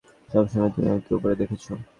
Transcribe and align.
সবসময়ই 0.29 0.73
তুমি 0.75 0.87
আমাকে 0.89 1.11
উপরে 1.17 1.35
দেখেছ। 1.41 1.65